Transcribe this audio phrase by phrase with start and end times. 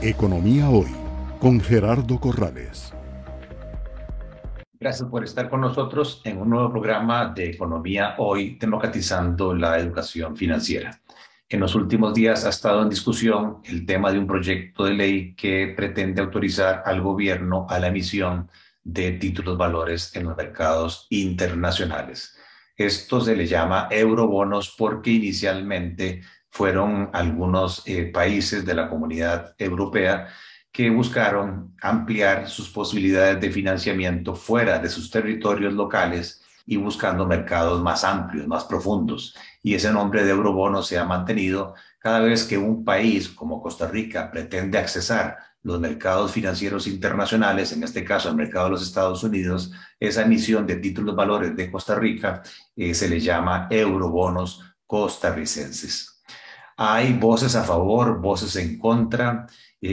[0.00, 0.86] Economía Hoy
[1.40, 2.94] con Gerardo Corrales.
[4.78, 10.36] Gracias por estar con nosotros en un nuevo programa de Economía Hoy, democratizando la educación
[10.36, 11.00] financiera.
[11.48, 15.34] En los últimos días ha estado en discusión el tema de un proyecto de ley
[15.34, 18.48] que pretende autorizar al gobierno a la emisión
[18.84, 22.38] de títulos valores en los mercados internacionales.
[22.76, 30.28] Esto se le llama eurobonos porque inicialmente fueron algunos eh, países de la comunidad europea
[30.72, 37.82] que buscaron ampliar sus posibilidades de financiamiento fuera de sus territorios locales y buscando mercados
[37.82, 39.34] más amplios, más profundos.
[39.62, 43.88] Y ese nombre de eurobono se ha mantenido cada vez que un país como Costa
[43.88, 49.24] Rica pretende accesar los mercados financieros internacionales, en este caso el mercado de los Estados
[49.24, 52.42] Unidos, esa emisión de títulos valores de Costa Rica
[52.76, 56.17] eh, se le llama eurobonos costarricenses.
[56.80, 59.48] Hay voces a favor, voces en contra.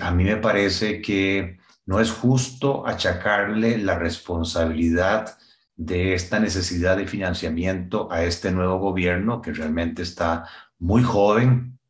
[0.00, 5.36] A mí me parece que no es justo achacarle la responsabilidad
[5.74, 10.44] de esta necesidad de financiamiento a este nuevo gobierno que realmente está
[10.78, 11.80] muy joven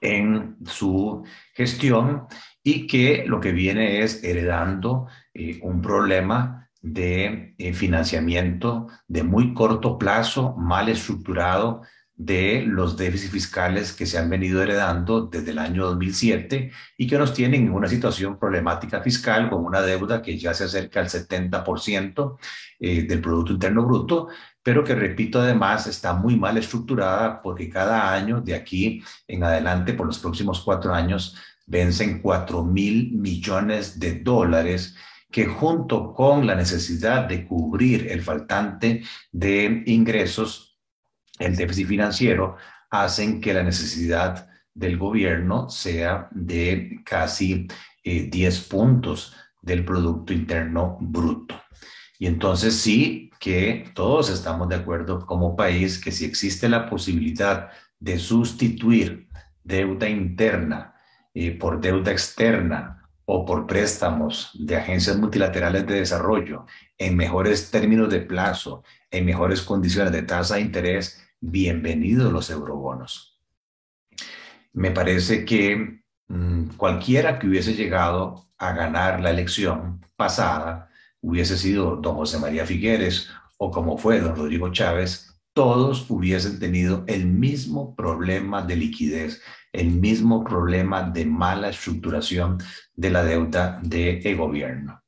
[0.00, 2.26] en su gestión
[2.62, 9.54] y que lo que viene es heredando eh, un problema de eh, financiamiento de muy
[9.54, 11.82] corto plazo, mal estructurado,
[12.20, 17.16] de los déficits fiscales que se han venido heredando desde el año 2007 y que
[17.16, 21.08] nos tienen en una situación problemática fiscal con una deuda que ya se acerca al
[21.08, 22.36] 70%
[22.78, 24.28] eh, del Producto Interno Bruto,
[24.62, 29.94] pero que, repito, además está muy mal estructurada porque cada año de aquí en adelante,
[29.94, 34.94] por los próximos cuatro años, vencen 4 mil millones de dólares
[35.30, 40.69] que junto con la necesidad de cubrir el faltante de ingresos
[41.40, 42.56] el déficit financiero
[42.90, 47.66] hacen que la necesidad del gobierno sea de casi
[48.04, 51.60] 10 eh, puntos del Producto Interno Bruto.
[52.18, 57.70] Y entonces sí que todos estamos de acuerdo como país que si existe la posibilidad
[57.98, 59.28] de sustituir
[59.64, 60.94] deuda interna
[61.34, 66.66] eh, por deuda externa o por préstamos de agencias multilaterales de desarrollo
[66.98, 73.38] en mejores términos de plazo, en mejores condiciones de tasa de interés, bienvenidos los eurobonos.
[74.72, 80.90] Me parece que mm, cualquiera que hubiese llegado a ganar la elección pasada,
[81.22, 87.04] hubiese sido don José María Figueres o como fue don Rodrigo Chávez, todos hubiesen tenido
[87.08, 89.42] el mismo problema de liquidez,
[89.72, 92.58] el mismo problema de mala estructuración
[92.94, 95.02] de la deuda de gobierno.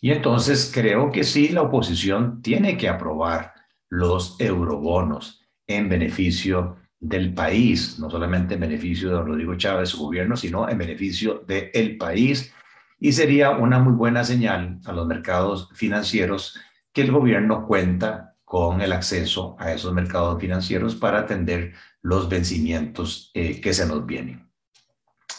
[0.00, 3.54] Y entonces creo que sí, la oposición tiene que aprobar
[3.88, 10.36] los eurobonos en beneficio del país, no solamente en beneficio de Rodrigo Chávez, su gobierno,
[10.36, 12.52] sino en beneficio del país.
[12.98, 16.58] Y sería una muy buena señal a los mercados financieros
[16.92, 23.30] que el gobierno cuenta con el acceso a esos mercados financieros para atender los vencimientos
[23.34, 24.48] eh, que se nos vienen.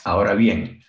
[0.04, 0.84] Ahora bien,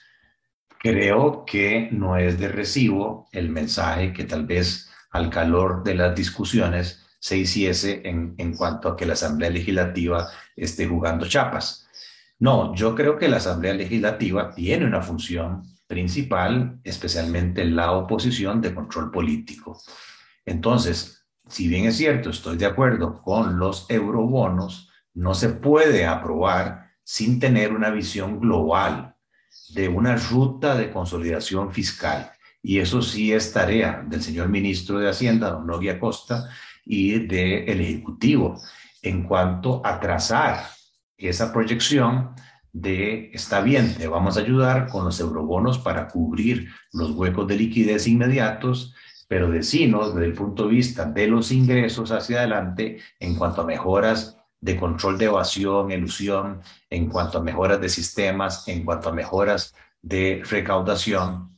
[0.78, 6.14] creo que no es de recibo el mensaje que tal vez al calor de las
[6.14, 11.86] discusiones se hiciese en, en cuanto a que la Asamblea Legislativa esté jugando chapas.
[12.38, 18.60] No, yo creo que la Asamblea Legislativa tiene una función principal, especialmente en la oposición
[18.60, 19.80] de control político.
[20.44, 26.92] Entonces, si bien es cierto, estoy de acuerdo con los eurobonos, no se puede aprobar
[27.02, 29.16] sin tener una visión global
[29.70, 32.30] de una ruta de consolidación fiscal.
[32.62, 36.50] Y eso sí es tarea del señor ministro de Hacienda, don Novia Costa,
[36.88, 38.60] y del Ejecutivo
[39.02, 40.64] en cuanto a trazar
[41.16, 42.34] esa proyección
[42.72, 47.56] de, está bien, te vamos a ayudar con los eurobonos para cubrir los huecos de
[47.56, 48.94] liquidez inmediatos,
[49.28, 53.66] pero decinos desde el punto de vista de los ingresos hacia adelante en cuanto a
[53.66, 59.12] mejoras de control de evasión, ilusión, en cuanto a mejoras de sistemas, en cuanto a
[59.12, 61.57] mejoras de recaudación,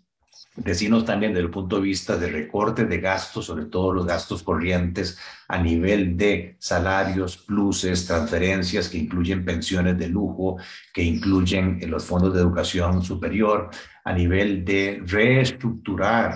[0.64, 4.42] Decimos también desde el punto de vista de recorte de gastos, sobre todo los gastos
[4.42, 5.18] corrientes
[5.48, 10.58] a nivel de salarios, pluses, transferencias que incluyen pensiones de lujo,
[10.92, 13.70] que incluyen los fondos de educación superior,
[14.04, 16.34] a nivel de reestructurar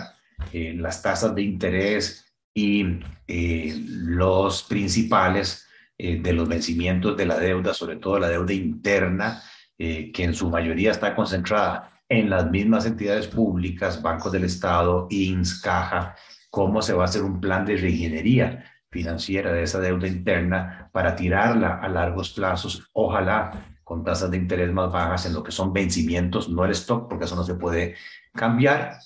[0.53, 2.25] eh, las tasas de interés
[2.55, 5.69] y eh, los principales
[5.99, 9.43] eh, de los vencimientos de la deuda, sobre todo la deuda interna,
[9.76, 15.60] que en su mayoría está concentrada en las mismas entidades públicas, bancos del Estado, INS,
[15.60, 16.14] Caja,
[16.50, 21.16] cómo se va a hacer un plan de reingeniería financiera de esa deuda interna para
[21.16, 23.50] tirarla a largos plazos, ojalá
[23.82, 27.24] con tasas de interés más bajas en lo que son vencimientos, no el stock, porque
[27.24, 27.96] eso no se puede
[28.32, 28.98] cambiar.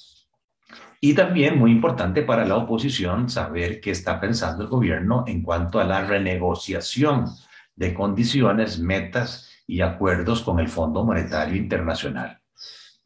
[1.00, 5.80] Y también muy importante para la oposición saber qué está pensando el gobierno en cuanto
[5.80, 7.26] a la renegociación
[7.74, 12.40] de condiciones, metas y acuerdos con el Fondo Monetario Internacional.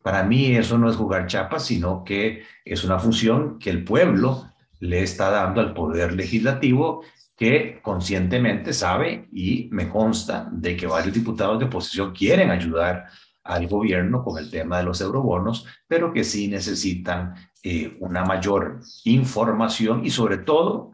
[0.03, 4.47] Para mí eso no es jugar chapas, sino que es una función que el pueblo
[4.81, 7.05] le está dando al poder legislativo
[7.37, 13.07] que conscientemente sabe y me consta de que varios diputados de oposición quieren ayudar
[13.45, 18.81] al gobierno con el tema de los eurobonos, pero que sí necesitan eh, una mayor
[19.05, 20.93] información y sobre todo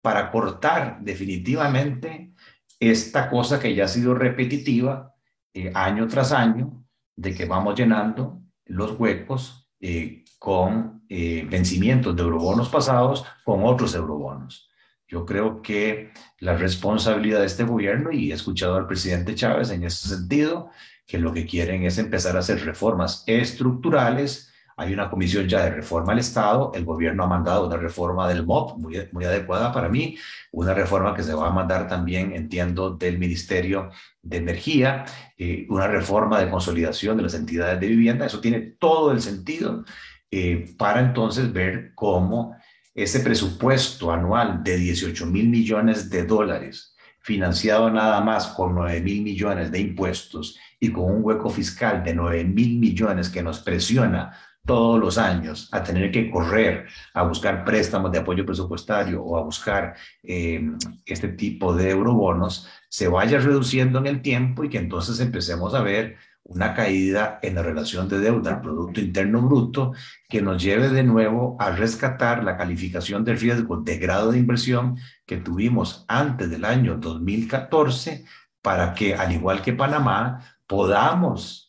[0.00, 2.32] para cortar definitivamente
[2.78, 5.14] esta cosa que ya ha sido repetitiva
[5.52, 6.84] eh, año tras año,
[7.16, 14.68] de que vamos llenando los huecos eh, con vencimientos de eurobonos pasados con otros eurobonos.
[15.06, 19.84] Yo creo que la responsabilidad de este gobierno, y he escuchado al presidente Chávez en
[19.84, 20.70] ese sentido,
[21.06, 24.52] que lo que quieren es empezar a hacer reformas estructurales.
[24.76, 26.72] Hay una comisión ya de reforma al Estado.
[26.74, 30.16] El gobierno ha mandado una reforma del MOP, muy, muy adecuada para mí,
[30.52, 33.90] una reforma que se va a mandar también, entiendo, del Ministerio
[34.22, 35.04] de Energía,
[35.38, 38.26] eh, una reforma de consolidación de las entidades de vivienda.
[38.26, 39.84] Eso tiene todo el sentido
[40.30, 42.56] eh, para entonces ver cómo
[42.94, 49.22] ese presupuesto anual de 18 mil millones de dólares, financiado nada más con 9 mil
[49.22, 54.36] millones de impuestos y con un hueco fiscal de 9 mil millones que nos presiona
[54.64, 59.42] todos los años a tener que correr a buscar préstamos de apoyo presupuestario o a
[59.42, 60.62] buscar eh,
[61.04, 65.82] este tipo de eurobonos, se vaya reduciendo en el tiempo y que entonces empecemos a
[65.82, 69.92] ver una caída en la relación de deuda al Producto Interno Bruto
[70.28, 74.98] que nos lleve de nuevo a rescatar la calificación de riesgo de grado de inversión
[75.26, 78.24] que tuvimos antes del año 2014
[78.60, 81.63] para que, al igual que Panamá, podamos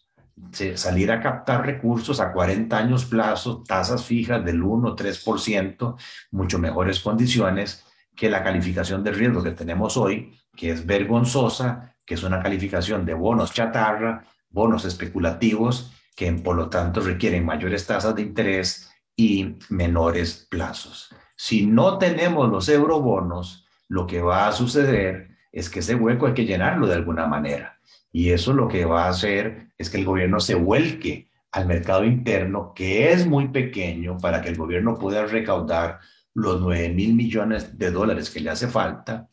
[0.75, 5.95] salir a captar recursos a 40 años plazo, tasas fijas del 1 3%,
[6.31, 7.85] mucho mejores condiciones
[8.15, 13.05] que la calificación de riesgo que tenemos hoy, que es vergonzosa, que es una calificación
[13.05, 19.57] de bonos chatarra, bonos especulativos que por lo tanto requieren mayores tasas de interés y
[19.69, 21.13] menores plazos.
[21.35, 26.33] Si no tenemos los eurobonos, lo que va a suceder es que ese hueco hay
[26.33, 27.74] que llenarlo de alguna manera.
[28.15, 32.05] Y eso lo que va a hacer es que el gobierno se vuelque al mercado
[32.05, 35.99] interno, que es muy pequeño, para que el gobierno pueda recaudar
[36.33, 39.27] los 9 mil millones de dólares que le hace falta.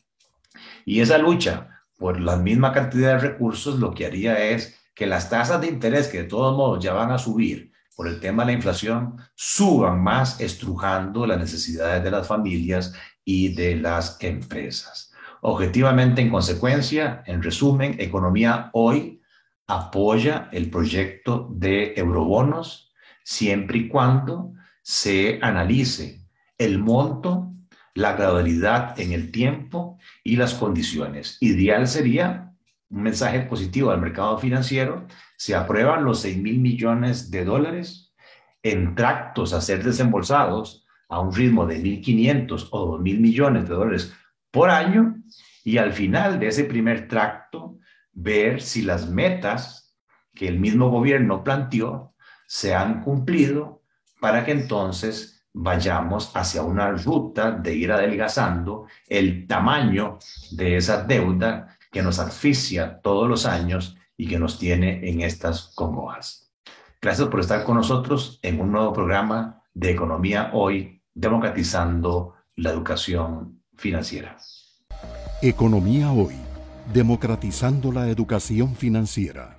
[0.83, 5.29] Y esa lucha por la misma cantidad de recursos lo que haría es que las
[5.29, 8.47] tasas de interés, que de todos modos ya van a subir por el tema de
[8.47, 12.93] la inflación, suban más estrujando las necesidades de las familias
[13.23, 15.12] y de las empresas.
[15.45, 19.21] Objetivamente, en consecuencia, en resumen, Economía Hoy
[19.67, 22.93] apoya el proyecto de eurobonos
[23.25, 26.21] siempre y cuando se analice
[26.57, 27.51] el monto,
[27.93, 31.37] la gradualidad en el tiempo y las condiciones.
[31.41, 32.53] Ideal sería
[32.89, 38.13] un mensaje positivo al mercado financiero, se aprueban los 6 mil millones de dólares
[38.61, 43.75] en tractos a ser desembolsados a un ritmo de 1.500 o 2 mil millones de
[43.75, 44.13] dólares
[44.53, 45.15] por año
[45.63, 47.79] y al final de ese primer tracto
[48.11, 49.97] ver si las metas
[50.31, 52.13] que el mismo gobierno planteó
[52.45, 53.81] se han cumplido
[54.21, 60.19] para que entonces vayamos hacia una ruta de ir adelgazando el tamaño
[60.51, 65.73] de esa deuda que nos asfixia todos los años y que nos tiene en estas
[65.73, 66.53] congojas.
[67.01, 73.62] Gracias por estar con nosotros en un nuevo programa de Economía Hoy, democratizando la educación
[73.75, 74.37] financiera.
[75.41, 76.35] Economía Hoy,
[76.93, 79.57] democratizando la educación financiera.